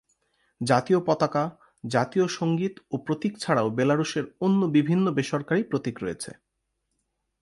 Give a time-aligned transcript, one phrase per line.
[0.61, 1.43] জাতীয় পতাকা,
[1.85, 6.31] জাতীয় সঙ্গীত ও প্রতীক ছাড়াও বেলারুশের অন্য বিভিন্ন বেসরকারী প্রতীক রয়েছে।